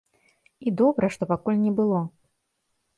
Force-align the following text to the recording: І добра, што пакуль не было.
І 0.69 0.73
добра, 0.81 1.11
што 1.17 1.23
пакуль 1.35 1.63
не 1.69 1.77
было. 1.83 1.99